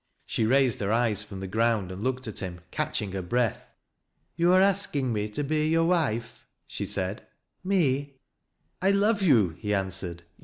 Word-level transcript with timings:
She 0.25 0.47
raised 0.47 0.79
her 0.79 0.91
eyes 0.91 1.21
from 1.21 1.41
the 1.41 1.47
ground 1.47 1.91
and 1.91 2.03
looked 2.03 2.27
at 2.27 2.37
hixn 2.39 2.61
catching 2.71 3.11
her 3.11 3.21
breath." 3.21 3.69
Yo' 4.35 4.51
are 4.53 4.59
askin' 4.59 5.13
me 5.13 5.29
to 5.29 5.43
be 5.43 5.67
yore 5.67 5.85
wife!" 5.89 6.47
she 6.67 6.87
said." 6.87 7.27
Me!'" 7.71 8.15
I 8.81 8.93
iove 8.93 9.21
you," 9.21 9.49
he 9.59 9.75
answered. 9.75 10.23